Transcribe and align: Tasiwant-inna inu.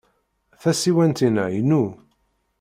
Tasiwant-inna 0.61 1.45
inu. 1.59 1.83